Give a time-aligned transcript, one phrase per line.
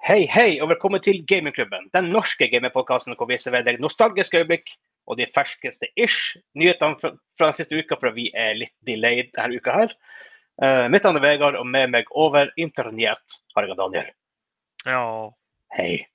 [0.00, 1.90] Hei, hei, og velkommen til Gamingklubben.
[1.92, 4.70] Den norske gamingpodkasten hvor vi serverer deg nostalgiske øyeblikk
[5.04, 9.28] og de ferskeste ish nyhetene fra, fra den siste uka, for vi er litt delayed
[9.36, 9.92] denne uka her.
[10.56, 14.08] Uh, mitt navn er Vegard, og med meg over internett har jeg Daniel.
[14.88, 15.04] Ja.
[15.76, 16.06] Hei.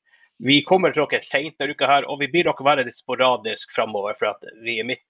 [0.41, 3.77] Vi kommer til dere seint denne uka her, og vi blir dere være litt sporadisk
[3.77, 5.05] framover, for vi er midt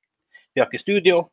[0.51, 1.23] Vi har ikke studio.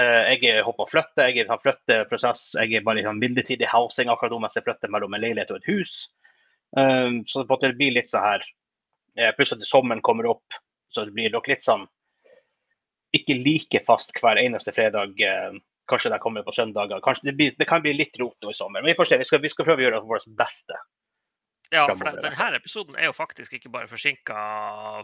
[0.00, 2.54] Uh, jeg er håper å flytte, jeg har flytteprosess.
[2.56, 5.52] Jeg er bare i en midlertidig housing akkurat nå mens jeg flytter mellom en leilighet
[5.52, 6.06] og et hus.
[6.76, 8.42] Um, så det blir litt sånn her
[9.14, 10.56] Pluss Plutselig at sommeren kommer opp,
[10.90, 11.84] så det blir nok litt sånn
[13.14, 15.14] Ikke like fast hver eneste fredag.
[15.22, 17.00] Uh, kanskje det kommer på søndager.
[17.04, 18.82] Kanskje det, blir, det, kan bli litt rot nå i sommer.
[18.82, 19.18] Men vi får se.
[19.20, 20.78] Vi skal, vi skal prøve å gjøre vårt beste.
[21.70, 24.38] Ja, for den, denne episoden er jo faktisk ikke bare forsinka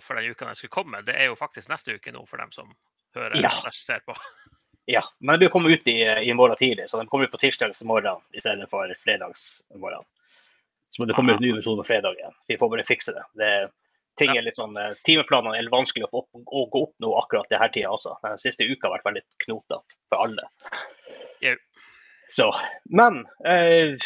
[0.04, 1.02] for den uka den skulle komme.
[1.06, 2.72] Det er jo faktisk neste uke nå for dem som
[3.16, 3.52] hører Ja.
[3.60, 4.16] eller ser på.
[4.90, 7.30] Ja, men den blir kommet komme ut i, i morgen tidlig, så den kommer ut
[7.30, 10.02] på tirsdags morgen i stedet for fredags morgen.
[10.90, 12.34] Så må det komme ut ny episode på fredag igjen.
[12.50, 13.24] Vi får bare fikse det.
[13.38, 13.50] det
[14.18, 17.12] ting er litt sånn, eh, Timeplanene er vanskelig å, få opp, å gå opp nå
[17.20, 18.16] akkurat denne tida også.
[18.24, 20.48] Den siste uka har vært veldig knotete for alle.
[22.30, 22.50] Så,
[22.90, 23.96] men eh,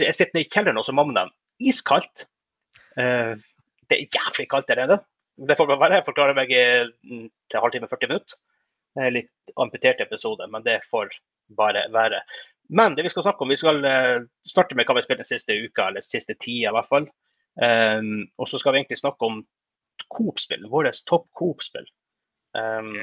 [0.00, 1.26] jeg sitter nede i kjelleren hos mamma.
[1.62, 2.26] Iskaldt.
[3.00, 3.34] Eh,
[3.88, 5.00] det er jævlig kaldt der nede.
[5.36, 6.00] Det får bare være.
[6.00, 6.88] Jeg forklarer meg eh,
[7.50, 8.40] til halvtime 40 minutter.
[8.92, 11.12] Det er litt amputert episode, men det får
[11.56, 12.20] bare være.
[12.72, 15.20] Men det vi skal snakke om, vi skal eh, starte med hva vi har spilt
[15.20, 17.08] den siste uka, eller siste tida i hvert fall.
[17.60, 19.42] Um, og så skal vi egentlig snakke om
[20.16, 21.84] Coop-spill, vårt topp Coop-spill.
[22.56, 22.94] Um,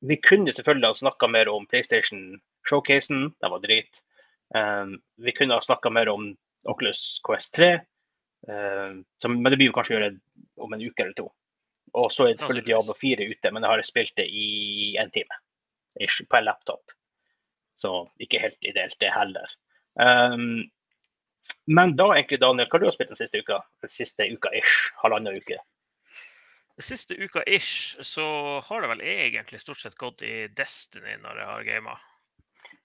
[0.00, 4.02] vi kunne selvfølgelig ha snakka mer om PlayStation-showcasen, det var drit.
[4.54, 6.32] Um, vi kunne ha snakka mer om
[6.66, 7.72] Oculus Quest 3,
[8.50, 10.12] um, som, men det blir jo kanskje å gjøre
[10.66, 11.30] om en uke eller to.
[11.94, 15.14] Og så er det selvfølgelig Diablo 4 ute, men jeg har spilt det i en
[15.14, 15.42] time
[16.02, 16.97] ish, på en laptop.
[17.78, 19.54] Så ikke helt ideelt, det heller.
[19.94, 20.66] Um,
[21.70, 23.60] men da egentlig, Daniel, hva har du spilt den siste uka?
[23.92, 25.60] Siste uka ish, halvannen uke.
[26.82, 28.26] Siste uka ish så
[28.66, 31.96] har det vel egentlig stort sett gått i Destiny når jeg har gama.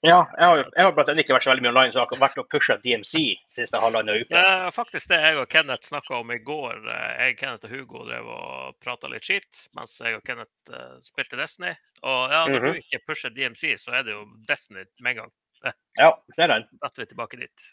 [0.04, 2.08] Ja, jeg har, jeg har blant annet ikke vært så veldig mye online, så jeg
[2.12, 3.14] har vært og pusha DMC
[3.56, 4.36] siste halvannen uke.
[4.36, 6.82] Er faktisk det jeg og Kenneth snakka om i går.
[6.92, 10.98] Eh, Jeg, Kenneth og Hugo drev og prata litt skitt mens jeg og Kenneth eh,
[11.08, 11.72] spilte Destiny.
[12.04, 12.74] Og ja, når Mhm.
[12.76, 15.32] du ikke pusher DMC, så er det jo Destiny med en gang.
[16.04, 16.68] Ja, ser den.
[16.82, 17.68] Da er vi tilbake dit.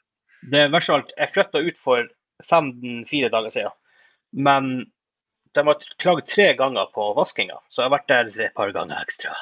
[0.53, 2.07] Det er verst av alt, jeg flytta ut for
[2.47, 3.75] fem-fire dager siden.
[4.33, 4.93] Men
[5.59, 9.03] de har klagd tre ganger på vaskinga, så jeg har vært der et par ganger
[9.03, 9.35] ekstra.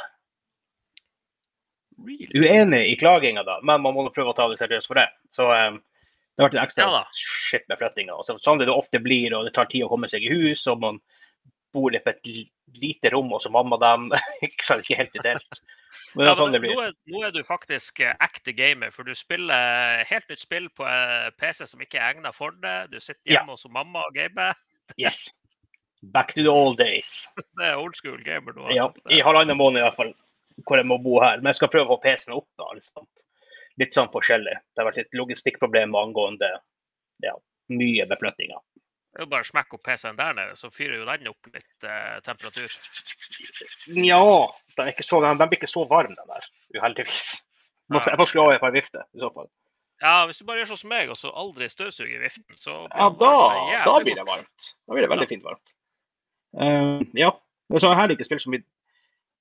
[1.99, 5.09] Uenig i klaginga, da, men man må prøve å ta det seriøst for det.
[5.35, 7.05] Så um, det har vært en ekstra Ja
[7.49, 8.19] shit med flyttinga.
[8.29, 10.83] Sånn det det ofte blir, og det tar tid å komme seg i hus, og
[10.85, 11.01] man
[11.75, 12.29] bor i et
[12.79, 14.11] lite rom hos mamma dem.
[14.47, 15.63] ikke ikke helt ideelt.
[16.15, 16.85] Men det er sånn det det nå, blir.
[16.87, 20.87] er, nå er du faktisk eh, ekte gamer, for du spiller helt nytt spill på
[20.89, 22.77] eh, PC som ikke er egnet for det.
[22.93, 23.41] Du sitter Ja.
[23.41, 24.55] hjemme hos mamma og gamer.
[24.97, 25.27] Yes.
[26.15, 27.27] Back to the old days.
[27.37, 28.71] Det er old school gamer nå.
[28.73, 29.11] Ja, altså.
[29.13, 30.15] I halvannen måned i hvert fall,
[30.67, 31.41] hvor jeg må bo her.
[31.43, 32.49] Men jeg skal prøve å få PC-en opp.
[32.59, 33.07] da, liksom.
[33.79, 34.57] Litt sånn forskjellig.
[34.75, 36.51] Det har vært et logistikkproblem angående
[37.25, 37.35] ja,
[37.71, 38.59] mye med flyttinga.
[39.09, 41.49] Det er jo bare å smekke opp PC-en der nede, så fyrer jo den opp
[41.55, 42.75] litt eh, temperatur.
[43.97, 44.19] Nja,
[44.77, 46.51] den, blir ikke så varm, den der.
[46.77, 47.31] Uheldigvis.
[47.89, 49.49] Må- Jeg må skru av på en vifte, i så fall.
[50.03, 53.09] Ja, hvis du bare gjør sånn som meg, og så aldri støvsuger viften, så Ja,
[53.11, 53.33] da,
[53.89, 54.69] da blir det varmt.
[54.87, 55.73] Da blir det veldig fint varmt.
[56.55, 57.33] Uh, ja.
[57.75, 58.63] Så jeg har ikke spilt så mye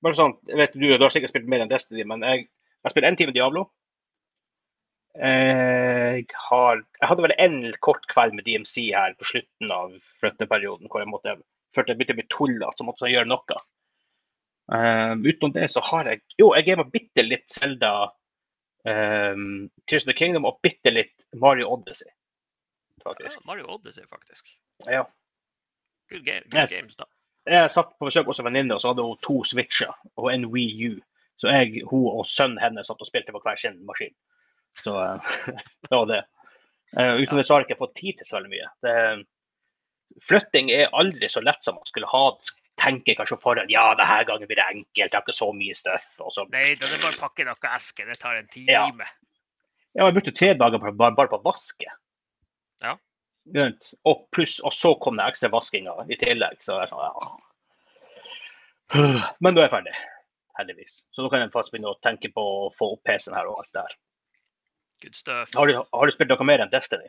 [0.04, 2.46] Bare sånn, jeg vet du, du har sikkert spilt mer enn Destiny, men jeg
[2.84, 3.64] jeg spiller én time Diablo.
[5.18, 10.86] Jeg, har, jeg hadde vel en kort kveld med DMC her på slutten av flytteperioden,
[10.86, 11.34] hvor jeg måtte
[11.74, 13.58] følte jeg begynte å bli tullete, så måtte jeg gjøre noe.
[14.78, 17.92] Eh, utenom det så har jeg Jo, jeg gamet bitte litt Zelda,
[18.84, 22.10] um, Tears of the Kingdom og bitte litt Mario Odyssey.
[23.02, 23.40] Faktisk.
[23.40, 24.54] Ja, Mario Odyssey, faktisk.
[24.86, 25.02] Ja.
[26.12, 26.76] Good, game, good Yes.
[26.76, 27.08] games, da.
[27.48, 30.48] Jeg satt på besøk hos en venninne, og så hadde hun to Switcher og en
[30.52, 30.98] Wii U.
[31.38, 34.14] Så jeg, hun og sønnen hennes satt og spilte på hver sin maskin.
[34.82, 35.32] Så eh,
[35.88, 36.22] det var det.
[36.96, 38.70] Uh, Utover det så har jeg ikke fått tid til så veldig mye.
[38.84, 38.94] Det,
[40.24, 42.24] flytting er aldri så lett som man skulle ha
[42.78, 43.72] tenker kanskje forhånd.
[43.74, 46.06] Ja, denne gangen blir det enkelt, jeg har ikke så mye støff.
[46.20, 48.06] Nei, så, Nei, det er bare å pakke noe eske.
[48.06, 48.70] Det tar en time.
[48.70, 48.84] Ja.
[49.98, 51.90] ja, jeg brukte tre dager på, bare, bare på å vaske.
[52.84, 52.94] Ja.
[54.06, 56.62] Og, pluss, og så kom det ekstra vaskinga i tillegg.
[56.62, 57.34] Så jeg er sånn, ja.
[58.94, 59.94] Men nå er jeg ferdig,
[60.58, 61.00] heldigvis.
[61.12, 63.62] Så nå kan jeg faktisk begynne å tenke på å få opp PC-en her og
[63.62, 63.96] alt der.
[65.02, 65.54] Good stuff.
[65.54, 67.08] Har du, har du spilt noe mer enn Destiny?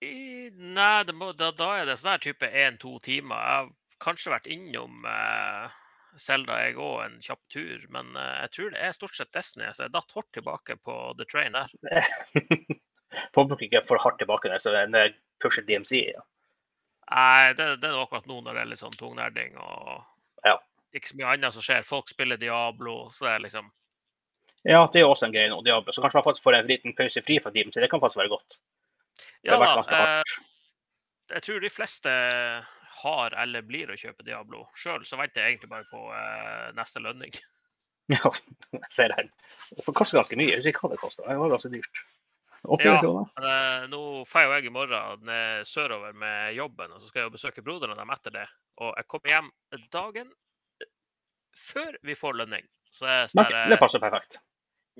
[0.00, 3.40] I, nei, det må, da, da er det sånn her type én-to timer.
[3.40, 5.80] Jeg har kanskje vært innom eh,
[6.20, 9.68] Zelda jeg òg en kjapp tur, men eh, jeg tror det er stort sett Destiny.
[9.74, 11.74] Så jeg datt hardt tilbake på The Train der.
[13.34, 16.04] får nok ikke for hardt tilbake når så når jeg pusher DMC.
[16.14, 16.24] Ja.
[17.10, 20.56] Nei, det, det er akkurat nå når det er litt sånn tungnerding og Ja.
[20.94, 21.86] ikke så mye annet som skjer.
[21.86, 23.70] Folk spiller Diablo, så det er liksom
[24.68, 25.62] ja, det er også en greie nå.
[25.64, 25.92] Diablo.
[25.92, 27.78] Så kanskje man faktisk får en liten pause fri fra DMC.
[27.80, 28.58] Det kan faktisk være godt.
[29.48, 29.70] Ja da.
[29.96, 30.34] Eh,
[31.32, 32.12] jeg tror de fleste
[33.00, 34.66] har eller blir å kjøpe Diablo.
[34.76, 37.32] Sjøl så venter jeg egentlig bare på eh, neste lønning.
[38.10, 38.26] Ja,
[38.74, 39.28] jeg ser den.
[39.78, 40.48] Det koster ganske mye.
[40.50, 41.22] Jeg vet ikke hva det koster.
[41.28, 42.00] Det var ganske dyrt.
[42.64, 43.50] 800 Ja.
[43.50, 47.30] eh, nå får jo jeg i morgen ned sørover med jobben, og så skal jeg
[47.30, 48.46] jo besøke broderen dem etter det.
[48.80, 49.50] Og jeg kommer hjem
[49.92, 50.32] dagen
[51.56, 52.66] før vi får lønning.
[52.90, 54.40] Så det er sånn der, det eh, passer perfekt.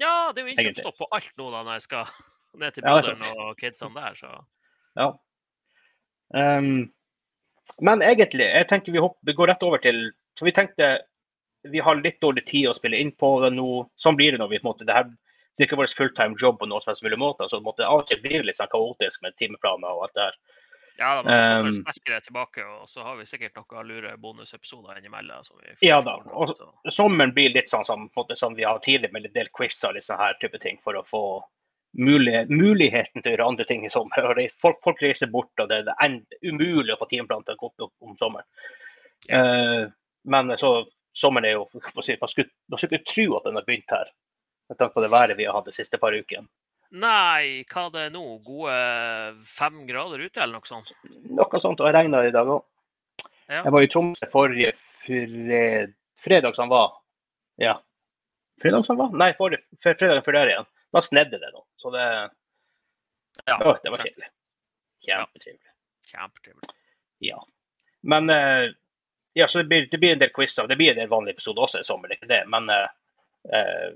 [0.01, 2.15] Ja, det er jo innkjøpsstopp på alt nå da når jeg skal
[2.63, 4.33] ned til Ja, er broderen og kidsene der, så
[4.99, 5.11] Ja.
[6.31, 6.91] Um,
[7.83, 11.01] men egentlig, jeg tenker vi, hopper, vi går rett over til Så vi tenkte
[11.69, 13.83] vi har litt dårlig tid å spille inn på det nå.
[14.01, 15.11] Sånn blir det når vi på en måte, det her
[15.57, 17.45] det er ikke vår fulltime jobb på noen som helst mulig måte.
[17.49, 20.15] så det en måte, Av og til blir litt sånn kaotisk med timeplaner og alt
[20.15, 20.37] det her.
[21.01, 22.65] ja da, må vi Um, sterkere tilbake.
[22.81, 25.45] Og så har vi sikkert noen lure bonusepisoder innimellom.
[25.45, 26.57] Som vi Ja da, og-
[26.91, 29.95] Sommeren blir litt sånn som, måte, som vi har tidligere med en del quiz og
[29.95, 31.43] litt sånn her type ting for å få
[31.99, 34.49] mulig, muligheten til å gjøre andre ting i sommer.
[34.63, 37.73] Folk, folk reiser bort, og det er en- umulig å få timeplan til å gå
[37.81, 38.47] opp om sommeren.
[39.29, 39.89] Eh,
[40.25, 40.87] men så
[41.17, 44.07] sommeren er jo man skulle ikke tro at den har begynt her,
[44.71, 46.47] med tanke på det været vi har hatt de siste par ukene.
[46.91, 48.23] Nei, hva det er nå?
[48.43, 48.75] Gode
[49.47, 50.91] fem grader ute, eller noe sånt?
[51.31, 52.65] Noe sånt, og det regna i dag òg.
[53.51, 53.61] Ja.
[53.67, 54.73] Jeg var i Tromsø forrige
[55.05, 56.97] fred, fredag som var.
[57.63, 57.77] Ja.
[58.63, 59.15] Fredag som var?
[59.15, 60.69] Nei, forrige, fre- fredagen før der igjen.
[60.95, 61.63] Da snedde det nå.
[61.79, 62.05] Så det,
[63.47, 64.03] Ja, det var sant.
[64.05, 64.29] kjedelig.
[65.07, 65.71] Kjempetrivelig.
[66.11, 66.75] Kjempetrivelig.
[67.25, 67.39] Ja.
[68.03, 68.67] Men eh,
[69.39, 70.67] ja, så det blir, det blir en del quizer.
[70.69, 72.43] Det blir en del vanlige episoder også i sommer, det er ikke det.
[72.53, 72.89] Men eh,
[73.55, 73.91] eh,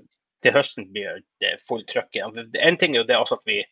[0.45, 2.45] til høsten blir det fullt trøkk igjen.
[2.61, 3.63] En ting er jo det altså at vi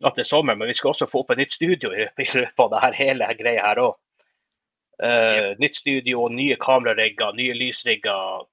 [0.00, 2.62] at det er sommer, men vi skal også få opp et nytt studio i løpet
[2.64, 3.98] av det her, hele greia her òg.
[5.60, 8.46] Nytt studio, nye kamerarigger, nye lysrigger.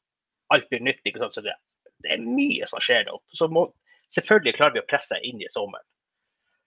[0.53, 1.03] Alt blir nytt.
[1.07, 1.35] ikke sant?
[1.35, 1.55] Så det,
[2.03, 3.19] det er mye som skjer nå.
[3.35, 3.67] Så må,
[4.15, 5.87] selvfølgelig klarer vi å presse inn i sommeren.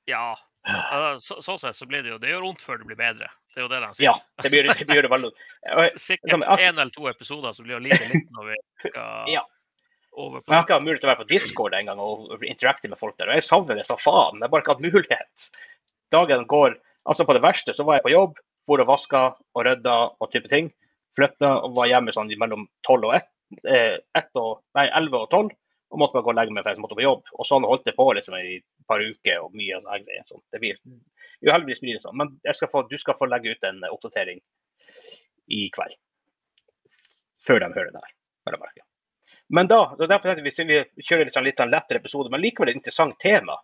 [0.08, 0.32] Ja.
[0.64, 3.28] altså, Så, sånn sett så blir det jo Det gjør vondt før det blir bedre.
[3.52, 4.08] Det er jo det de sier.
[4.08, 5.30] Ja, det blir det, blir det veldig
[6.08, 9.44] Sikkert én eller to episoder som blir å lide litt når vi skal Ja.
[10.20, 12.90] Over på jeg har ikke hatt mulighet til å være på Discord engang og interacte
[12.92, 13.30] med folk der.
[13.30, 14.38] Og jeg savner det som faen.
[14.38, 15.50] Jeg har bare ikke hatt mulighet.
[16.14, 16.78] Dagen går
[17.08, 18.34] Altså, på det verste så var jeg på jobb,
[18.68, 19.22] for og vaska
[19.56, 20.68] og rydda og type ting.
[21.18, 23.30] Flytta og var hjemme sånn mellom 12 og 1.
[23.72, 23.96] Eh,
[24.38, 25.56] og, nei, 11 og 12.
[25.90, 27.32] Og måtte bare gå og legge meg for jeg måtte på jobb.
[27.34, 30.28] Og sånn holdt det på liksom i et par uker og mye sånne greier.
[30.28, 30.44] Sånn.
[30.52, 32.20] Det blir uheldigvis heldigvis mye sånn.
[32.20, 34.38] Men skal få, du skal få legge ut en oppdatering
[35.50, 35.98] i kveld.
[37.42, 38.16] Før de hører det her.
[39.50, 42.42] Men da, er derfor tenkte vi, vi kjører litt sånn litt en lettere episode, men
[42.42, 43.56] likevel et interessant tema.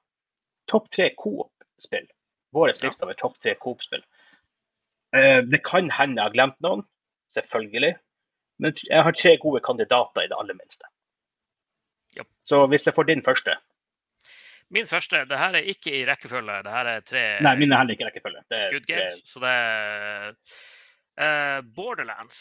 [0.70, 2.08] Topp tre Coop-spill.
[2.56, 4.02] Vår liste over topp tre Coop-spill.
[5.14, 6.82] Eh, det kan hende jeg har glemt noen,
[7.36, 7.94] selvfølgelig.
[8.62, 10.90] Men jeg har tre gode kandidater i det aller minste.
[12.16, 12.24] Ja.
[12.42, 13.52] Så hvis jeg får din første
[14.72, 16.62] Min første Det her er ikke i rekkefølge.
[16.64, 18.40] Det her er tre Nei, min er heller ikke i rekkefølge.
[18.50, 19.20] Det good tre- games.
[19.28, 20.30] Så det er
[21.20, 22.40] uh, Borderlands.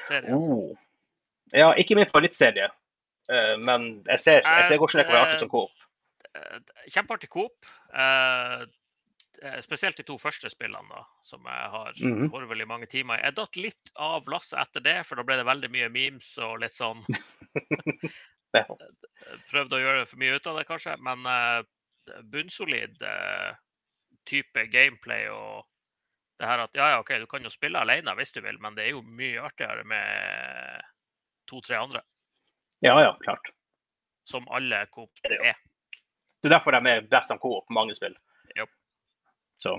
[0.00, 0.34] Serien.
[0.34, 0.72] Oh.
[1.52, 2.68] Ja, ikke min favorittserie.
[3.30, 5.70] uh, men jeg ser, jeg ser hvordan det kan være artig som Coop.
[6.34, 6.58] Eh,
[6.94, 7.66] Kjempeartig Coop.
[7.94, 8.60] Eh,
[9.42, 12.28] eh, spesielt de to første spillene, da, som jeg har Mhm.
[12.30, 13.24] horvet i mange timer i.
[13.24, 16.60] Jeg datt litt av lasset etter det, for da ble det veldig mye memes og
[16.60, 17.02] litt sånn
[19.50, 20.96] Prøvde å gjøre for mye ut av det, kanskje.
[21.02, 21.62] Men uh,
[22.32, 23.54] bunnsolid uh,
[24.26, 25.66] type gameplay og
[26.40, 28.74] det her at ja, ja, OK, du kan jo spille alene hvis du vil, men
[28.74, 30.80] det er jo mye artigere med
[31.50, 32.02] to-tre andre,
[32.86, 33.52] ja, ja, klart.
[34.24, 35.56] som alle Coop er.
[36.40, 38.14] Det er derfor de er best om Coop på mange spill.
[38.56, 38.66] Ja.
[39.58, 39.74] Så.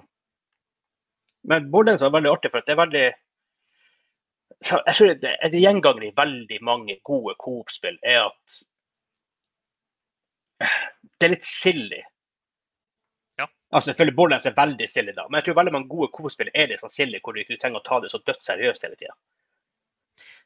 [1.47, 3.05] Men Borderlands er veldig artig, for det er veldig
[4.61, 8.57] jeg tror det, er gjenganger i veldig mange gode Coop-spill, er at
[11.17, 12.01] det er litt silly.
[13.39, 13.47] Ja.
[13.71, 16.69] Altså selvfølgelig Borderlands er veldig silly, da, men jeg tror veldig mange gode Coop-spill er
[16.69, 19.17] litt sånn silly, hvor du ikke trenger å ta det så dødsseriøst hele tida.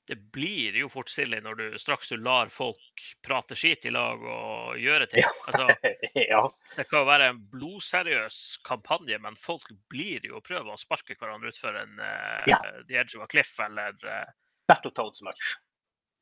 [0.08, 4.22] Det blir jo fort stille når du straks du lar folk prate skit i lag
[4.22, 5.24] og gjøre ting.
[5.48, 5.66] Altså,
[6.30, 6.42] ja.
[6.78, 11.18] det kan jo være en blodseriøs kampanje, men folk blir jo å prøve å sparke
[11.18, 12.60] hverandre utfor en uh, Ja.
[12.88, 14.26] The Edge of a Cliff, eller Battle
[14.70, 15.56] Battletoads match.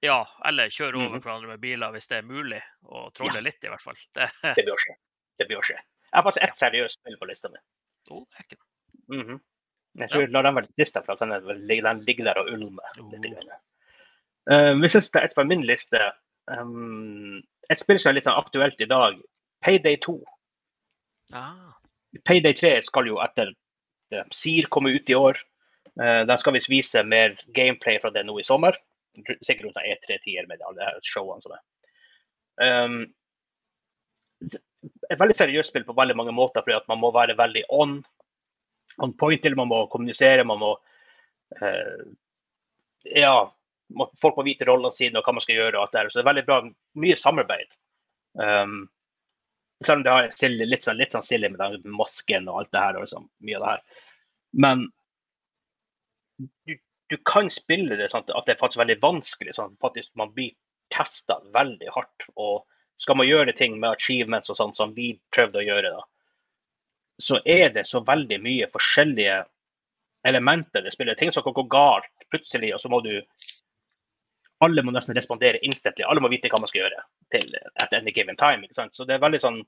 [0.03, 1.23] ja, eller kjøre over Mhm.
[1.23, 2.61] hverandre med biler hvis det er mulig.
[2.91, 3.41] Og trolle Ja.
[3.41, 3.95] litt, i hvert fall.
[4.15, 4.95] Det, Det bør skje.
[5.39, 5.77] Det bør skje.
[5.79, 7.59] Jeg har faktisk ett seriøst spill på lista mi.
[8.11, 8.63] oh, det er ikke
[9.11, 9.39] Mhm.
[9.95, 12.47] Jeg tror La den være litt siste, for at den, er, den ligger der og
[12.49, 12.83] ulmer.
[12.97, 13.37] litt.
[13.37, 13.59] Oh.
[14.45, 14.59] Grann.
[14.59, 15.99] Eh, hvis jeg skal ta et på min liste
[16.47, 19.19] um, Et spill som er litt sånn aktuelt i dag,
[19.63, 20.17] Payday 2.
[21.33, 21.71] Ah.
[22.25, 23.53] Payday 3 skal jo etter
[24.11, 25.39] det sier komme ut i år.
[25.99, 28.75] Uh, de skal visst vise mer gameplay fra det nå i sommer.
[29.15, 31.63] Sikkert rundt E3-tier med alle showene som er.
[32.63, 32.99] Um,
[34.43, 37.97] et veldig seriøst spill på veldig mange måter, fordi at man må være veldig on,
[38.99, 39.55] on point til.
[39.57, 40.75] Man må kommunisere, man må
[41.61, 42.03] uh,
[43.03, 43.35] Ja,
[44.21, 45.77] folk må vite rollene sine og hva man skal gjøre.
[45.77, 46.09] og alt det her.
[46.09, 46.59] Så det er veldig bra.
[47.03, 47.77] Mye samarbeid.
[48.39, 48.77] Um,
[49.83, 52.97] selv om det silly, litt, sånn, sånn silly med den masken og alt det her.
[52.97, 54.03] og liksom, mye av det her.
[54.65, 54.85] Men
[56.69, 56.77] du,
[57.11, 59.55] du kan spille det sånn at det er faktisk veldig vanskelig.
[59.57, 60.55] sånn faktisk Man blir
[60.93, 62.29] testa veldig hardt.
[62.35, 62.63] og
[63.01, 66.03] skal man gjøre ting med achievements og sånn som vi prøvde å gjøre, da,
[67.21, 69.41] så er det så veldig mye forskjellige
[70.27, 71.17] elementer det spiller.
[71.19, 73.17] Ting som kan gå galt plutselig, og så må du
[74.63, 76.05] Alle må nesten respondere instantly.
[76.07, 77.01] Alle må vite hva man skal gjøre
[77.35, 78.63] til at any given time.
[78.63, 78.95] ikke sant?
[78.95, 79.63] Så det er veldig sånn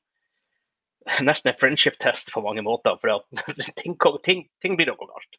[1.27, 2.95] Nesten en friendship-test på mange måter.
[3.01, 3.25] For
[3.81, 5.37] ting, ting, ting blir noe galt.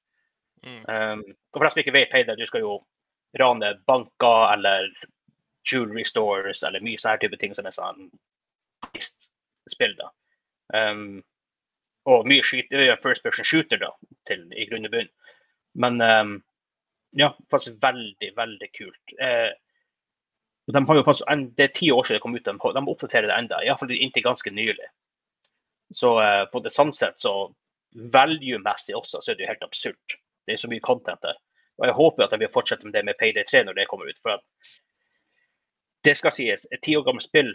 [0.67, 0.83] Mm.
[0.87, 2.77] Um, og for deg som ikke vet, Heide, du skal jo
[3.39, 4.87] rane banker eller
[5.67, 8.07] jewelry stores eller mye sånne type ting som er sånn
[9.73, 9.97] spill.
[9.99, 10.13] da.
[10.75, 11.25] Um,
[12.07, 13.91] og mye skyter, first person shooter da,
[14.31, 15.11] til, i grunn og bunn.
[15.77, 16.37] Men um,
[17.17, 19.15] ja, faktisk veldig, veldig kult.
[19.21, 19.51] Eh,
[20.67, 23.31] de har jo faktisk, det er ti år siden det kom ut, de, de oppdaterer
[23.31, 24.89] det enda, iallfall inntil ganske nylig.
[25.95, 27.53] Så eh, på det sånn sett, så
[28.13, 30.19] value-messig også, så er det jo helt absurd.
[30.47, 31.39] Det er så mye content der.
[31.79, 34.11] Og jeg håper at de vil fortsette med det med Payday 3 når det kommer
[34.11, 34.21] ut.
[34.23, 34.75] for at
[36.05, 37.51] det skal sies, et ti år gammelt spill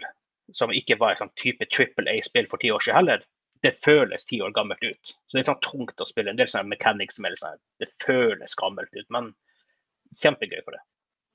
[0.52, 3.22] som ikke var et sånn type trippel A-spill for ti år siden heller,
[3.62, 5.14] det føles ti år gammelt ut.
[5.28, 6.32] Så det er sånn tungt å spille.
[6.32, 9.30] En del sånne mechanics som er litt sånn, det føles gammelt ut, men
[10.20, 10.82] kjempegøy for det.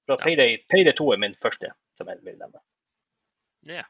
[0.08, 2.62] Så Payday, Payday 2 er min første som jeg vil nevne.
[3.68, 3.88] Yeah.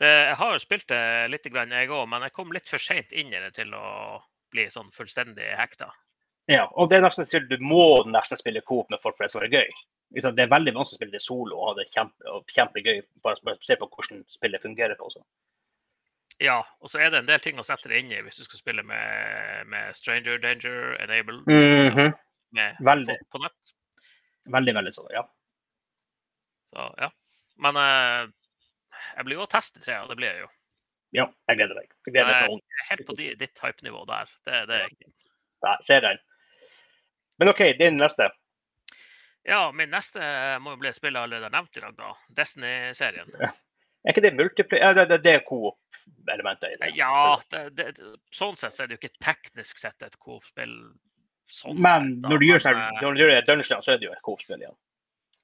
[0.00, 3.12] Det, jeg har jo spilt det litt, jeg òg, men jeg kom litt for seint
[3.12, 4.18] inn i det til å
[4.50, 5.90] bli sånn fullstendig hekta.
[6.50, 9.44] Ja, og det er nesten du må nesten spille coop med folk for det skal
[9.44, 9.76] være gøy.
[10.10, 13.04] Det er veldig vanskelig å spille det solo og ha det kjempe, kjempegøy.
[13.22, 15.06] Bare, bare se på hvordan spillet fungerer på.
[15.12, 15.22] Også.
[16.42, 18.48] Ja, og så er det en del ting å sette det inn i hvis du
[18.48, 22.16] skal spille med, med Stranger Danger Enable mm -hmm.
[22.56, 23.16] Med, veldig.
[23.30, 23.74] På, nett.
[24.50, 25.24] Veldig, veldig sånn, ja.
[26.74, 27.10] Så, ja.
[27.60, 28.24] Men eh,
[29.16, 30.50] jeg blir jo å teste tre, og det blir jeg jo.
[31.16, 31.94] Ja, jeg gleder meg.
[32.06, 32.62] Jeg gleder meg sånn.
[32.90, 34.36] Helt på ditt hype-nivå der.
[34.46, 35.10] Det, det er ikke
[35.60, 36.20] Nei, ser den.
[37.40, 38.30] Men OK, din neste.
[39.44, 40.22] Ja, min neste
[40.60, 42.14] må jo bli spillet allerede nevnt i dag, da.
[42.36, 43.28] Destiny-serien.
[43.40, 43.50] Ja.
[44.00, 44.96] Er ikke det multiplayer?
[44.96, 46.90] Ja, det, det er coop-elementet i det?
[46.96, 50.76] Ja, det, det, sånn sett så er det jo ikke teknisk sett et coop-spill.
[51.50, 54.14] Sånn men da, når, du gjør, sånn, når du gjør dungeon, så er det jo
[54.14, 54.78] et coop-spill igjen.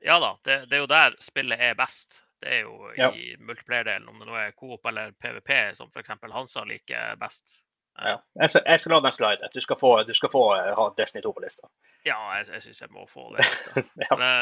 [0.07, 2.21] Ja da, det, det, er jo der spillet er best.
[2.41, 3.11] Det er jo i ja.
[3.41, 6.13] multiplayer-delen, om det nå er coop eller PVP, som f.eks.
[6.33, 7.63] Hansa liker best.
[7.97, 8.19] Ja.
[8.43, 9.49] Jeg, skal, jeg skal la den slide.
[9.55, 11.69] Du skal få, du skal få uh, ha Destiny 2 på lista.
[12.05, 13.47] Ja, jeg, jeg syns jeg må få det.
[14.05, 14.19] ja.
[14.21, 14.33] det,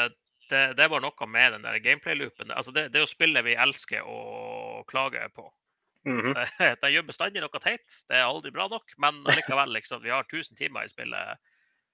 [0.49, 2.51] det, det var noe med den der gameplay-loopen.
[2.51, 5.51] Altså det, det er jo spillet vi elsker å klage på.
[6.05, 6.75] Mm -hmm.
[6.81, 7.93] De gjør bestandig noe teit.
[8.07, 11.39] Det er aldri bra nok, men likevel, liksom, vi har 1000 timer i spillet.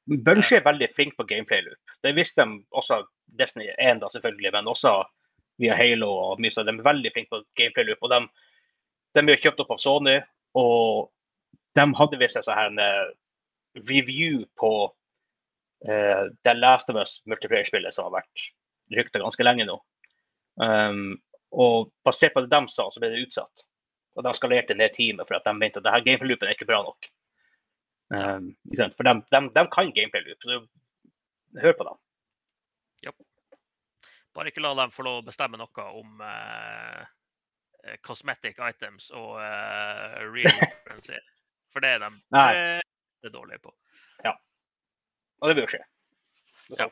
[0.10, 1.96] Bunchie er veldig flink på gameplay-loop.
[2.04, 3.04] Det visste de også
[3.40, 4.96] Destiny 1, da, selvfølgelig, men også
[5.62, 6.70] via Halo og mye sånt.
[6.70, 8.02] De er veldig flinke på gameplay-loop.
[8.02, 8.22] og de,
[9.18, 10.20] de er kjøpt opp av Sony.
[10.58, 11.12] og
[11.78, 12.82] de hadde visst en sånn
[13.88, 14.72] review på
[15.88, 18.48] uh, The Last of Us multiplayer-spillet som har vært
[18.92, 19.78] rykta ganske lenge nå.
[20.60, 21.16] Um,
[21.52, 23.66] og basert på det de sa, så ble det utsatt.
[24.18, 26.82] Og de skalerte ned teamet for at de mente at det gameplay-loopen er ikke bra
[26.84, 27.08] nok.
[28.12, 28.52] Um,
[28.98, 32.00] for de, de, de kan gameplay-loop, så hør på dem.
[33.08, 33.14] Ja.
[34.36, 37.02] Bare ikke la dem få lov å bestemme noe om uh,
[38.04, 40.52] cosmetic items og uh, real
[40.84, 41.20] currency.
[41.72, 42.12] For det er de
[43.22, 43.74] det er dårlige på.
[44.26, 44.34] Ja.
[45.42, 45.82] Og det vil jo skje.
[46.80, 46.88] Ja.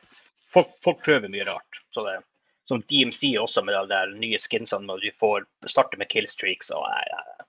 [0.50, 1.80] Folk, folk, prøver mye rart.
[1.94, 2.20] Så det,
[2.68, 6.86] som DMC også, med de der nye skinsene når du får starte med killstreaks og
[6.86, 7.46] nei, nei.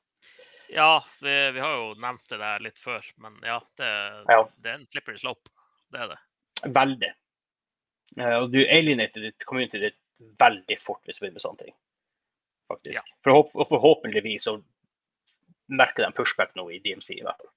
[0.72, 3.90] Ja, vi, vi, har jo nevnt det der litt før, men ja, det,
[4.32, 4.44] ja.
[4.63, 5.51] det er en slippery slope.
[5.92, 6.20] Det er det.
[6.72, 7.10] Veldig.
[8.20, 10.00] Uh, og du alienater ditt community ditt
[10.40, 11.75] veldig fort hvis du begynner med sånne ting.
[12.72, 13.00] Faktisk.
[13.00, 13.18] Ja.
[13.25, 14.56] Forhåp forhåpentligvis så
[15.72, 17.18] merker de pushback nå i DMC.
[17.18, 17.51] i hvert fall.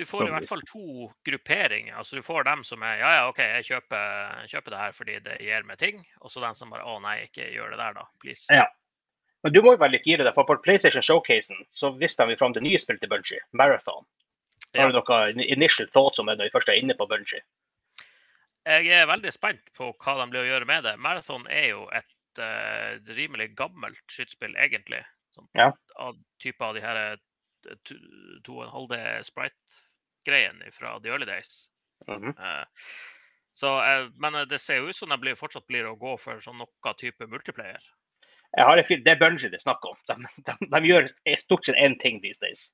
[0.00, 1.96] Du får i hvert fall to grupperinger.
[1.98, 5.16] altså Du får dem som er ja, ja, OK, jeg kjøper, kjøper det her fordi
[5.26, 6.00] det gir meg ting.
[6.24, 8.06] Og så den som bare å nei, ikke gjør det der, da.
[8.22, 8.46] Please.
[8.54, 8.64] Ja.
[9.42, 12.52] Men du må jo være litt gira for på PlayStation Showcasen så viste vi fram
[12.52, 14.04] det nye spillet til Bungie, Marathon.
[14.76, 17.40] Har du noen initial thoughts om det når vi først er inne på Bungie?
[18.68, 20.98] Jeg er veldig spent på hva de blir å gjøre med det.
[21.00, 25.00] Marathon er jo et uh, rimelig gammelt skytespill, egentlig.
[25.34, 25.70] Sånn, Ja.
[25.96, 27.16] Av type av de her eh,
[27.88, 27.98] to-
[28.44, 31.70] to og en halv D sprite-greiene fra the early days.
[32.06, 32.34] Mm -hmm.
[32.38, 32.64] uh,
[33.52, 36.16] Så, uh, men eh, det ser jo ut som de blir, fortsatt blir å gå
[36.18, 37.80] for sånn noe type multiplayer.
[38.56, 39.96] Jeg har en fil- Det er Bungie det er snakk om.
[40.10, 40.16] De,
[40.46, 42.64] de, de gjør stort sett én ting these days.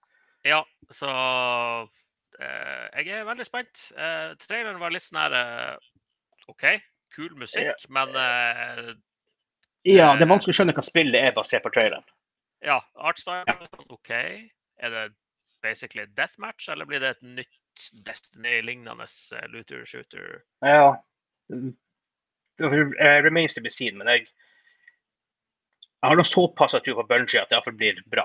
[0.46, 0.62] Ja,
[0.94, 1.08] så
[2.40, 3.88] eh, jeg er veldig spent.
[3.96, 5.76] Eh, traileren var litt sånn her eh,
[6.48, 6.64] OK,
[7.16, 8.94] kul musikk, men eh,
[9.86, 12.06] Ja, det er vanskelig å skjønne hva spillet er basert på traileren.
[12.64, 14.10] ja, artstyle sånn OK.
[14.80, 15.04] Er det
[15.62, 17.62] basically deathmatch, eller blir det et nytt
[18.06, 19.04] Destiny-lignende
[19.36, 20.38] eh, looter shooter?
[20.64, 20.94] Ja.
[21.50, 22.70] Det
[23.26, 24.26] remains to be seen, men jeg
[26.06, 28.22] jeg har noe såpass tro på Bungie at det iallfall blir bra.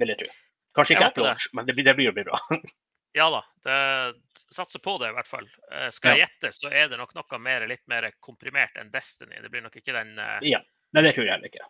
[0.00, 0.30] Vil jeg tro.
[0.78, 2.40] Kanskje ikke Apple Watch, men det blir, det blir jo bli bra.
[3.12, 5.48] Ja da, det satser på det i hvert fall.
[5.74, 9.40] Eh, skal jeg gjette, så er det nok noe mer, litt mer komprimert enn Destiny.
[9.42, 10.60] Det blir nok ikke den eh, ja.
[10.94, 11.66] Nei, det tror jeg heller ikke.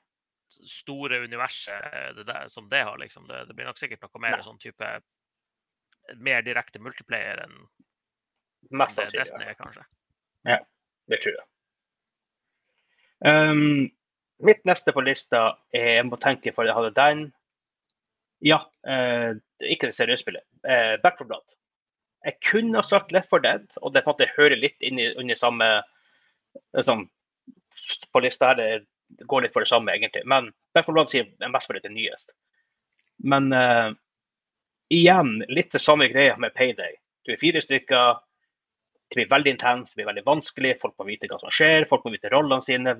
[0.68, 3.24] store universet eh, det der, som det har, liksom.
[3.24, 4.44] Det, det blir nok sikkert noe mer Nei.
[4.50, 4.90] sånn type
[6.20, 7.56] Mer direkte multiplayer enn
[8.76, 9.22] Mest sannsynlig.
[9.24, 9.86] Destiny kanskje.
[10.44, 10.60] Ja,
[11.08, 11.46] Det tror jeg.
[13.24, 13.88] Um,
[14.46, 17.24] mitt neste på lista er Jeg må tenke for jeg hadde den.
[18.40, 20.44] Ja, eh, ikke det seriøse spillet.
[20.64, 21.56] Eh, Back for Blood.
[22.24, 24.98] Jeg kunne ha sagt Left for Dead, og det på en måte hører litt inn
[25.00, 25.68] i, under samme
[26.76, 27.06] liksom,
[28.12, 30.22] På lista her det går litt for det samme, egentlig.
[30.28, 32.30] Men Back for Blood sier jeg mest for det nyest.
[33.20, 33.92] Men eh,
[34.92, 36.96] igjen litt det samme greia med Payday.
[37.26, 38.20] Du er fire stykker.
[39.10, 40.76] Det blir veldig intenst, det blir veldig vanskelig.
[40.80, 42.94] Folk må vite hva som skjer, folk må vite rollene sine.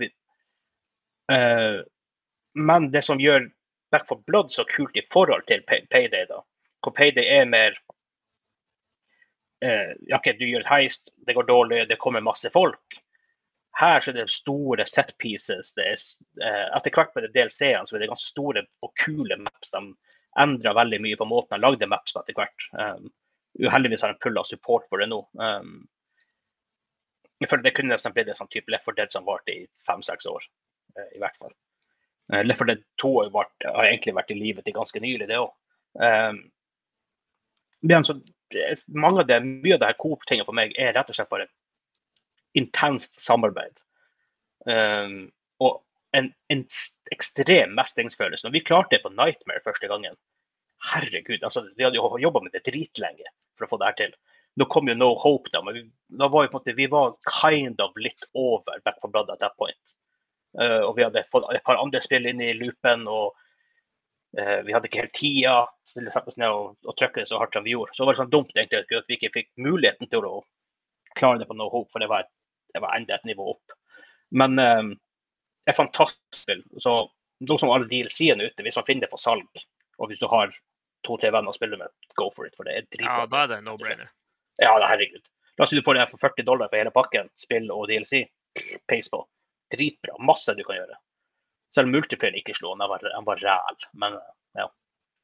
[1.30, 1.80] Eh,
[2.54, 3.50] men det som gjør
[3.90, 6.40] Back for Blood så kult i forhold til Pay- Payday, da,
[6.82, 7.76] hvor Payday er mer
[9.64, 13.00] eh, ja, ok, Du gjør et heist, det går dårlig, det kommer masse folk.
[13.80, 15.72] Her så er det store set pieces.
[15.78, 15.96] Er,
[16.42, 19.70] eh, etter hvert med en DLC-ene så er det ganske store og kule maps.
[19.74, 19.82] De
[20.38, 22.66] endra veldig mye på måten de lagde maps etter hvert.
[22.74, 23.08] Um,
[23.58, 25.22] uheldigvis har de pulla support for det nå.
[25.38, 25.88] Um,
[27.40, 29.64] jeg føler det kunne nesten blitt en sånn type Left 4 Dead som varte i
[29.88, 30.44] fem-seks år.
[30.96, 31.54] Eh, I hvert fall.
[32.30, 35.38] Left 4 Dead 2 har, vært, har egentlig vært i livet til ganske nylig, det
[35.40, 35.50] òg.
[35.98, 36.38] Um,
[37.90, 38.10] eh,
[38.54, 41.48] det, mye av det her Coop-tinget for meg er rett og slett bare
[42.58, 43.82] intenst samarbeid.
[44.66, 45.30] Um,
[45.62, 45.80] og
[46.16, 46.64] en, en
[47.14, 48.46] ekstrem mestringsfølelse.
[48.46, 50.18] Når vi klarte det på Nightmare første gangen
[50.90, 53.26] Herregud, altså, vi hadde jo jobba med det dritlenge
[53.58, 54.14] for å få det her til.
[54.56, 55.82] Nå kom jo No Hope, da, men vi,
[56.16, 59.28] da var vi, på en måte, vi var kind of litt over Back for Blood
[59.30, 59.92] at that point.
[60.58, 63.36] Uh, og vi hadde fått et par andre spill inn i loopen, og
[64.38, 65.58] uh, vi hadde ikke helt tida
[65.92, 67.94] til å sette oss ned og, og trykke det så hardt som vi gjorde.
[67.94, 70.40] Så det var sånn dumt egentlig at vi ikke fikk muligheten til å
[71.18, 72.32] klare det på No Hope, for det var, et,
[72.74, 73.78] det var enda et nivå opp.
[74.30, 74.92] Men um,
[75.70, 76.62] et fantastisk spill.
[76.82, 76.94] Så
[77.46, 79.64] nå som alle DLC-ene ute, hvis man finner det på salg,
[79.98, 80.52] og hvis du har
[81.06, 83.60] to-tre venner å spille med, go for it, for det er Ja, da er det
[83.64, 84.10] no-brainer.
[84.60, 85.24] Ja, herregud.
[85.56, 88.26] La oss si du får det for 40 dollar for hele pakken, spill og DLC.
[88.88, 89.22] Pace på.
[89.70, 90.16] Dritbra.
[90.26, 90.98] Masse du kan gjøre.
[91.74, 93.84] Selv om multiplayer ikke slo han, han var, ræl.
[93.92, 94.18] Men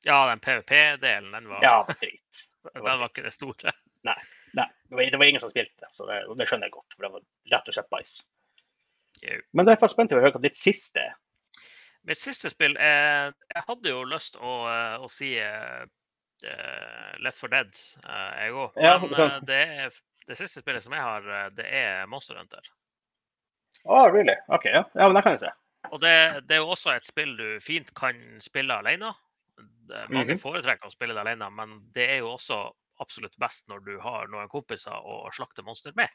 [0.06, 2.42] Ja, den PVP-delen, den var, ja, drit.
[2.74, 3.72] den var ikke det store.
[4.06, 4.16] Nei,
[4.54, 6.94] det var, det var ingen som spilte, så det, det skjønner jeg godt.
[6.94, 8.16] For det var rett og slett bæsj.
[9.56, 11.14] Men derfor er spent på å høre hva ditt siste er.
[12.06, 15.82] Mitt siste spill er Jeg hadde jo lyst å, eh, å si uh,
[17.24, 17.72] Left for Dead,
[18.04, 18.78] uh, jeg òg.
[18.78, 19.62] Men ja, det,
[20.28, 22.70] det siste spillet som jeg har, det er Monster Hunter.
[23.87, 24.35] Å, really?
[24.53, 24.83] OK, ja.
[24.94, 25.07] ja.
[25.07, 25.53] Men det kan jeg se.
[25.94, 26.14] Og det,
[26.49, 29.12] det er jo også et spill du fint kan spille alene.
[29.87, 30.42] Mange mange -hmm.
[30.42, 34.27] foretrekker å spille det alene, men det er jo også absolutt best når du har
[34.29, 36.09] noen kompiser å slakte monster med.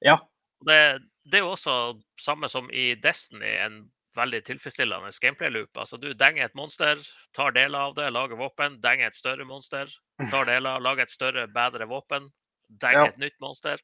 [0.00, 0.18] Ja.
[0.66, 5.76] Det, det er jo også samme som i Destiny, en veldig tilfredsstillende gameplay-loop.
[5.76, 7.00] Altså Du denger et monster,
[7.36, 8.80] tar deler av det, lager våpen.
[8.80, 9.90] Denger et større monster,
[10.30, 12.30] tar deler, lager et større, bedre våpen.
[12.68, 13.08] Denger Ja.
[13.08, 13.80] et nytt monster.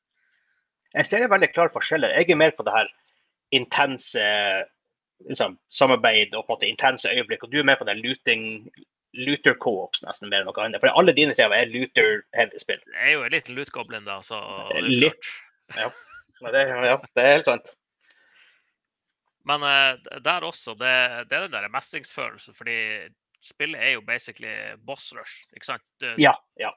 [0.97, 2.09] Jeg ser en veldig klar forskjell.
[2.11, 2.89] Jeg er mer på det her
[3.55, 4.23] intense
[5.29, 8.45] liksom, samarbeid og på en måte intense øyeblikk, og du er mer på den looting
[9.19, 10.83] looter co-ops nesten mer enn noe annet.
[10.83, 12.81] For alle dine strever er looter-heavy spill.
[12.87, 14.39] Det er jo en liten lootgoblin, da, så
[14.87, 15.33] Litt.
[15.77, 15.91] Ja.
[16.41, 17.75] Det, ja, det er helt sant.
[19.49, 20.93] Men uh, der også, det,
[21.29, 22.79] det er den der mestringsfølelsen, fordi
[23.45, 24.53] spillet er jo basically
[24.87, 25.43] boss rush.
[25.57, 25.85] ikke sant?
[26.01, 26.35] Du, Ja.
[26.61, 26.71] ja.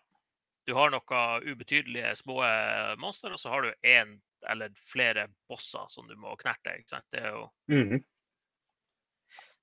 [0.68, 4.14] Du har noen ubetydelige små monstre, monster, og så har du én
[4.50, 6.78] eller flere bosser som du må knerte.
[6.80, 7.06] ikke sant?
[7.12, 8.04] Det er jo, Mhm.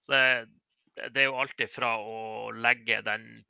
[0.01, 0.49] så det,
[1.15, 3.45] det er jo alltid fra å legge den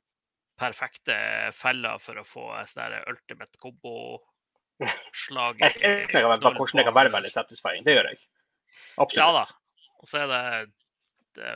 [0.59, 1.15] perfekte
[1.57, 7.83] fella for å få sånn ultimate combo-slag Jeg skjønner hvordan det kan være veldig satisfying.
[7.87, 8.19] Det gjør jeg.
[8.97, 9.17] Absolutt.
[9.17, 9.43] Ja da.
[10.01, 10.73] Og så er det,
[11.37, 11.55] det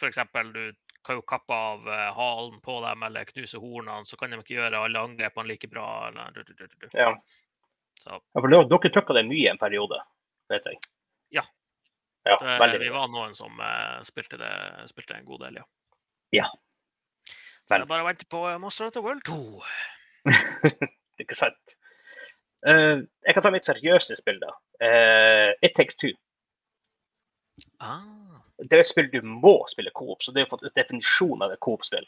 [0.00, 0.18] f.eks.
[0.52, 0.64] du
[1.04, 4.56] kan jo kappe av eh, halen på dem eller knuse hornene, så kan de ikke
[4.58, 5.86] gjøre alle angrepene like bra.
[6.08, 6.42] Eller.
[6.92, 7.10] Ja.
[8.00, 9.98] Så ja, for dere dere trykka det mye en periode,
[10.52, 10.80] vet jeg.
[11.38, 11.44] Ja.
[12.22, 14.52] Ja, det, veldig vi var noen som eh, spilte, det,
[14.90, 15.66] spilte en god del, ja.
[16.32, 16.46] Ja.
[17.66, 19.38] Så er bare å vente på eh, Monster Hunter World 2.
[21.22, 21.78] Ikke sant?
[22.62, 24.52] Uh, jeg kan ta mitt seriøse spill, da.
[24.78, 26.12] Uh, It Takes Two.
[27.82, 28.31] Ah,
[28.62, 31.62] Det er et spill du må spille coop, så det er faktisk definisjonen av et
[31.64, 32.06] coop-spill.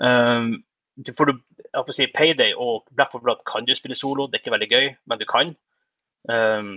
[0.00, 0.64] Um,
[0.96, 4.26] du får du, jeg får si, Payday og Black for Blood kan du spille solo,
[4.26, 5.52] det er ikke veldig gøy, men du kan.
[6.30, 6.74] Um,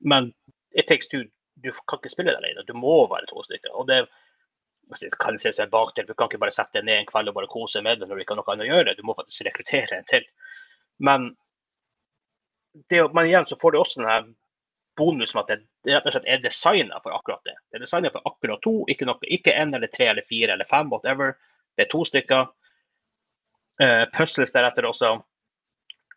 [0.00, 0.32] men
[0.76, 1.24] It Takes Two,
[1.64, 3.72] du kan ikke spille det alene, du må være to stykker.
[3.72, 4.06] og det
[4.86, 7.28] det kan se seg bak til, Du kan ikke bare sette deg ned en kveld
[7.28, 8.94] og bare kose med det når du ikke har noe annet å gjøre.
[8.94, 10.26] Du må faktisk rekruttere en til.
[11.02, 11.32] Men,
[12.90, 14.28] det, men igjen så får du også den her
[14.96, 17.56] bonus at det, rett og slett er designa for akkurat det.
[17.70, 20.68] Det er designa for akkurat to, ikke noe, ikke en eller tre eller fire eller
[20.68, 21.36] fem, whatever.
[21.76, 22.48] Det er to stykker.
[23.82, 25.12] Uh, puzzles deretter også.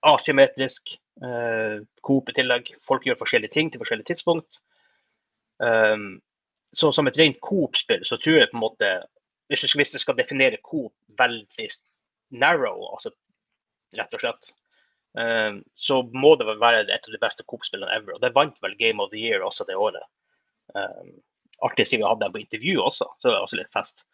[0.08, 0.96] Asymmetrisk.
[1.20, 2.74] Uh, Coop i tillegg.
[2.86, 4.62] Folk gjør forskjellige ting til forskjellige tidspunkt.
[5.60, 6.22] Um,
[6.74, 8.90] så som et rent Coop-spill, så tror jeg på en måte
[9.50, 11.70] Hvis du, skal definere Coop veldig
[12.30, 13.10] narrow, altså
[13.98, 14.52] rett og slett,
[15.74, 18.14] så må det vel være et av de beste Coop-spillene ever.
[18.14, 20.06] Og det vant vel Game of the Year også det året.
[20.78, 21.16] Um,
[21.66, 24.06] artig siden vi hadde dem på intervju også, så det var også litt fest.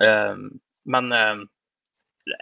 [0.00, 0.46] Um,
[0.88, 1.12] men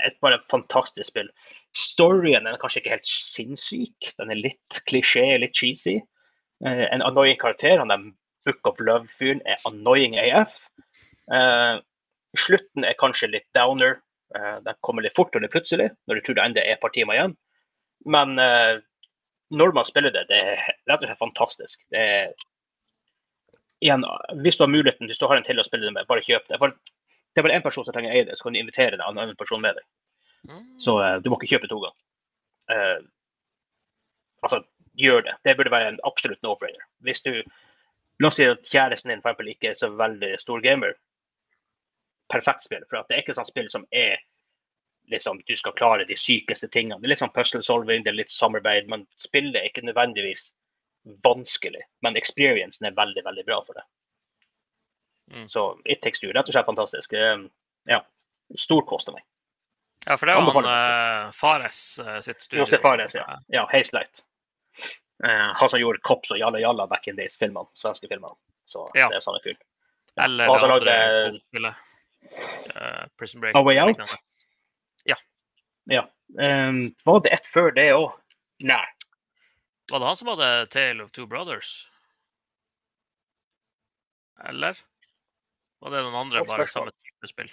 [0.06, 1.28] et bare fantastisk spill.
[1.76, 4.12] Storyen er kanskje ikke helt sinnssyk.
[4.20, 5.98] Den er litt klisjé, litt cheesy.
[6.64, 7.78] Uh, en annoying karakter.
[7.82, 8.06] Han er
[8.46, 10.56] Book of Love-fyren er annoying AF.
[11.32, 11.82] Uh,
[12.38, 13.98] slutten er kanskje litt downer.
[14.36, 16.82] Uh, den kommer litt fort og litt plutselig, når du tror det enda er et
[16.82, 17.36] par timer igjen.
[18.04, 18.82] Men uh,
[19.56, 21.80] når man spiller det, det er rett og slett fantastisk.
[21.94, 22.46] Det er,
[23.84, 24.06] igjen,
[24.42, 26.48] hvis du har muligheten, hvis du har en til å spille det med, bare kjøp
[26.50, 26.60] det.
[26.62, 28.98] For det er bare én person som trenger å eie det, så kan du invitere
[28.98, 29.86] en annen person med deg.
[30.82, 32.00] Så uh, du må ikke kjøpe to ganger.
[32.70, 32.98] Uh,
[34.46, 34.62] altså,
[34.98, 35.36] gjør det.
[35.44, 36.84] Det burde være en absolutt no-brainer.
[37.06, 37.32] Hvis du
[38.22, 40.94] La oss si at kjæresten din for eksempel, ikke er så veldig stor gamer.
[42.32, 42.84] Perfekt spill.
[42.88, 44.22] For det er ikke sånn spill som er
[45.12, 47.00] liksom, du skal klare de sykeste tingene.
[47.00, 50.50] Det er litt sånn puzzle solving, det er litt samarbeid, men spillet er ikke nødvendigvis
[51.24, 51.84] vanskelig.
[52.02, 53.86] Men experiencen er veldig, veldig bra for det.
[55.34, 55.48] Mm.
[55.50, 57.14] Så It Takes Two, rett og slett fantastisk.
[57.14, 57.48] Um,
[57.90, 58.02] ja,
[58.58, 59.26] storkost av meg.
[60.06, 62.62] Ja, for det var han uh, Fares uh, sitt studio.
[62.62, 63.24] Jose Fares, ja.
[63.50, 64.22] ja Hazelight.
[65.24, 67.66] Uh, han som gjorde Kops og Jalla Jalla back in days-filmene.
[67.74, 68.34] Svenske filmene.
[68.70, 69.08] Så Ja.
[69.10, 69.58] det er sånn fyr.
[70.22, 71.74] Eller det andre lagde...
[72.74, 73.54] Uh, Prison Break.
[73.56, 74.14] A Way Out?
[75.90, 76.06] Ja.
[76.38, 78.14] Um, var det ett før det òg?
[78.66, 78.84] Nei.
[79.90, 81.90] Var det han som hadde Tale of Two Brothers?
[84.48, 84.80] Eller?
[85.80, 87.52] Var det noen andre bare samme type spill?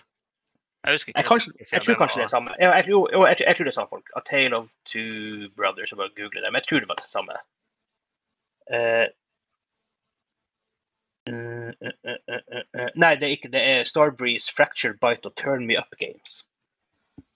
[0.83, 1.19] Jeg husker ikke.
[1.19, 2.55] Jeg, kanskje, helt jeg tror kanskje det er samme.
[2.59, 4.09] Jeg, jeg, jo, jeg, jeg tror det er samme folk.
[4.15, 5.91] A Tale of Two Brothers.
[5.91, 6.51] Jeg bare googler det.
[6.51, 7.37] Men jeg tror det var det samme.
[8.73, 9.07] Uh,
[11.29, 13.61] uh, uh, nei, det er ikke det.
[13.61, 16.41] er Starbreeze, Fracture Bite og Turn Me Up Games.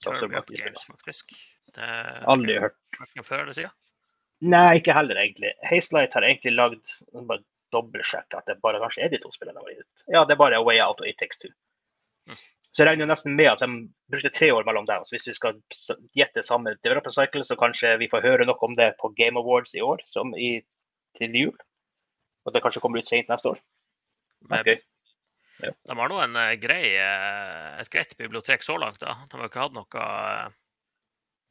[0.06, 0.50] Up.
[0.50, 1.32] Games, faktisk.
[1.74, 1.88] Det
[2.26, 2.76] Aldri hørt.
[3.16, 3.74] noe før eller siden.
[4.48, 5.50] Nei, ikke heller egentlig.
[5.66, 6.92] Hazelight har egentlig lagd
[7.26, 7.42] bare
[7.74, 10.04] dobbeltsjekke at det bare kanskje er de to spillene har gitt ut.
[10.14, 11.50] Ja, det er bare Way Out og It Takes Two.
[12.30, 12.38] Mm.
[12.70, 13.68] Så jeg regner jo nesten med at de
[14.12, 15.04] brukte tre år mellom dem.
[15.04, 15.58] Så hvis vi skal
[16.16, 19.74] gjette samme developer cycle, så kanskje vi får høre noe om det på Game Awards
[19.74, 20.60] i år, som i,
[21.18, 21.56] til jul.
[22.46, 23.60] Og det kanskje kommer ut sent neste år.
[24.48, 24.78] Med-
[25.58, 29.00] De har nå en eh, grei, eh, et greit bibliotek så langt.
[29.02, 29.16] da.
[29.30, 30.56] De har ikke hatt noe eh,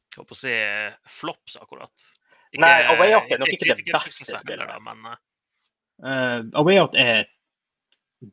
[0.08, 2.06] jeg håper å si eh, flops, akkurat.
[2.58, 4.66] Nei, A Way Out er nok ikke det beste spillet.
[4.66, 5.18] da, Men eh,
[5.98, 7.30] Uh, A Way Out er et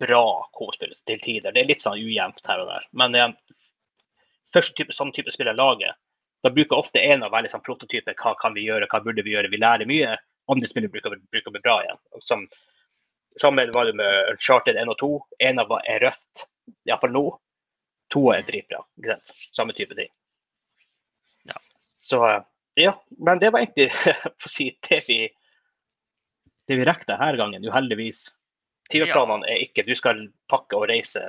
[0.02, 1.54] bra K-spill til tider.
[1.54, 2.86] Det er litt sånn ujevnt her og der.
[2.94, 3.34] Men igjen,
[4.54, 5.96] første type, sånn type spill jeg lager,
[6.46, 8.14] da bruker ofte en av å være sånn prototype.
[8.22, 9.50] Hva kan vi gjøre, hva burde vi gjøre?
[9.50, 10.14] Vi lærer mye.
[10.54, 12.02] Andre spillere bruker, bruker å bli bra igjen.
[12.22, 12.46] Som,
[13.42, 15.10] sammen var det med Uncharted 1 og 2.
[15.50, 16.46] En av er røft,
[16.88, 17.26] iallfall nå.
[18.14, 18.84] To er dritbra.
[19.56, 20.12] Samme type ting.
[21.50, 21.58] Ja.
[21.96, 22.44] Så eh,
[22.86, 22.94] ja.
[23.18, 23.90] Men det var egentlig
[24.42, 25.20] for å si, det vi
[26.66, 28.28] det vi rekker denne gangen, uheldigvis.
[28.90, 31.28] Tidsplanene er ikke Du skal pakke og reise.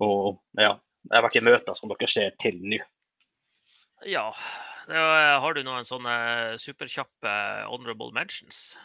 [0.00, 0.74] Og ja,
[1.08, 2.80] jeg har vært i møter som dere ser til nå.
[4.88, 5.38] ja.
[5.40, 6.14] Har du noen sånne
[6.60, 7.32] superkjappe
[7.68, 8.78] honorable mentions?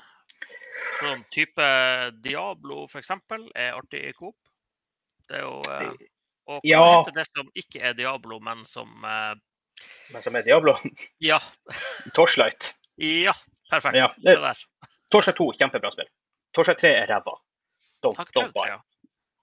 [0.99, 1.65] Sånn type
[2.23, 3.09] Diablo, f.eks.,
[3.55, 4.35] er artig i Coop.
[5.29, 5.89] Det er jo eh,
[6.47, 6.81] Og hva Ja.
[7.01, 9.33] heter det som ikke er Diablo, men som eh,
[10.13, 10.75] Men som er Diablo.
[11.31, 11.39] Ja.
[12.15, 12.73] Torchlight.
[13.01, 13.33] Ja,
[13.71, 13.97] perfekt.
[13.97, 14.61] Ja, Se der.
[15.11, 16.07] Torchlight 2, kjempebra spill.
[16.55, 17.33] Torchlight 3 er ræva.
[18.05, 18.67] Don't, don't buy.
[18.69, 18.79] ja.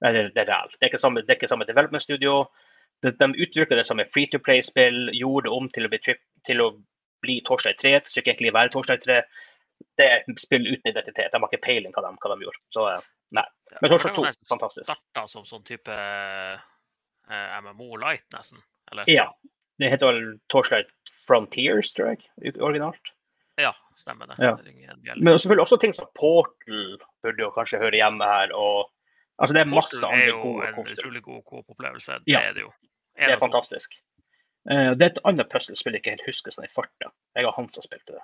[0.02, 0.70] Det er ræl.
[0.78, 2.46] Det er ikke samme, det er ikke samme development studio.
[3.02, 5.98] De, de uttrykker det som et free to play-spill, gjorde det om til å bli,
[6.02, 6.68] trip, til å
[7.22, 7.92] bli Torchlight 3.
[8.00, 9.20] Det skulle egentlig være Torchlight 3.
[9.98, 11.32] Det er et spill uten identitet.
[11.32, 12.60] De har ikke peiling hva de, hva de gjorde.
[12.74, 13.00] Så eh,
[13.38, 13.44] nei.
[13.80, 14.84] Men Torstein 2, fantastisk.
[14.90, 18.62] Starta som sånn type eh, MMO Light, nesten?
[18.92, 19.08] Eller?
[19.10, 19.28] Ja.
[19.80, 20.90] Det heter vel Torchlight
[21.26, 23.12] Frontiers, tror jeg, originalt.
[23.60, 24.36] Ja, stemmer det.
[24.40, 24.52] Ja.
[24.62, 28.52] det Men selvfølgelig også ting som Portal burde jo kanskje høre hjemme her.
[28.56, 28.88] og
[29.38, 30.98] altså Det er masse Portal er andre jo gode en coop-spill.
[30.98, 32.18] utrolig god coop-opplevelse.
[32.24, 32.40] Det Ja.
[32.40, 32.72] er det jo.
[33.16, 33.98] Det er fantastisk.
[34.70, 37.10] Uh, det er et annet puslespill jeg ikke helt husker sånn i farta.
[37.34, 38.20] Jeg har Hansa spilte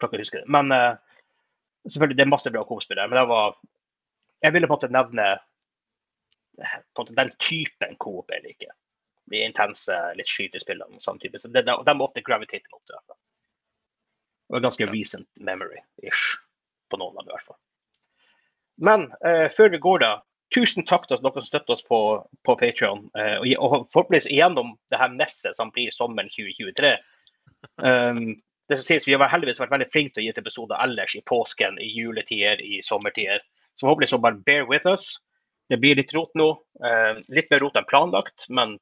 [0.00, 0.26] det.
[0.26, 0.48] Jeg det.
[0.48, 0.96] Men uh,
[1.88, 3.08] selvfølgelig, det er masse bra coop-spill der.
[3.08, 3.56] Men det var
[4.42, 5.24] Jeg ville på en måte nevne
[6.58, 8.72] eh, på en den typen coop jeg liker.
[9.30, 11.38] De intense, litt skytespillene type.
[11.38, 13.16] Så det, de, de ofte gravitate mot det.
[14.48, 16.40] var ganske recent memory-ish
[16.90, 17.60] på noen av dem i hvert fall.
[18.80, 20.12] Men uh, før vi går da,
[20.54, 22.00] tusen takk til dere som støtter oss på,
[22.46, 26.94] på Patreon eh, og, og forhåpentligvis igjennom det her messet som blir sommeren 2023.
[27.84, 28.22] Um,
[28.70, 31.14] det som sies, Vi har heldigvis vært veldig flinke til å gi ut episoder ellers
[31.18, 33.42] i påsken, i juletider, i sommertider.
[33.78, 35.18] Så håper så bare bear with us.
[35.70, 36.48] Det blir litt rot nå.
[36.84, 38.76] eh, litt mer rot enn planlagt, men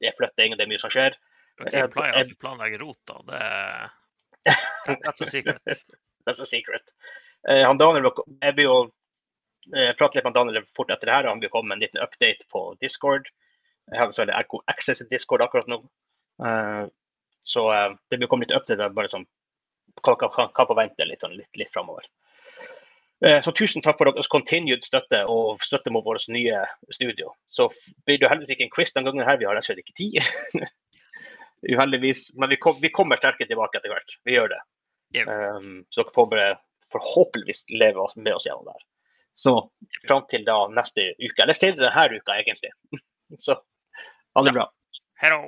[0.00, 1.16] det er flytting og det er mye som skjer.
[1.60, 3.20] Jeg- pleier ikke å planlegge rot, da.
[3.28, 3.90] Det er
[5.04, 5.60] That's a secret.
[6.26, 6.94] That's a secret.
[7.48, 8.08] Eh, han Daniel,
[8.40, 8.78] jeg blir jo
[9.76, 11.28] eh, prate litt med Daniel fort etter det her.
[11.28, 13.28] Han vil komme med en liten update på Discord.
[13.90, 15.82] Jeg har så veldig access til Discord akkurat nå.
[16.44, 16.86] Eh,
[17.44, 19.26] så eh, det vil komme litt up til det, bare sånn
[20.00, 22.06] hva kan forvente litt, sånn, litt, litt framover.
[23.26, 26.62] Eh, Så tusen takk for deres continued støtte og støtte mot vårt nye
[26.94, 27.34] studio.
[27.52, 27.68] Så
[28.06, 29.98] blir det heldigvis ikke en quiz den gangen her, vi har rett og slett ikke
[29.98, 30.20] tid.
[31.70, 32.30] Uheldigvis.
[32.34, 34.16] Men vi, kom, vi kommer sterkere tilbake etter hvert.
[34.24, 34.60] Vi gjør det.
[35.18, 35.28] Yep.
[35.28, 36.50] Um, så dere får bare
[36.94, 38.86] forhåpentligvis leve med oss gjennom det her.
[39.40, 39.54] Så
[40.08, 42.72] fram til da neste uke, eller senere denne uka egentlig.
[43.44, 43.54] Så
[44.34, 44.66] ha det bra.
[45.22, 45.44] Hello.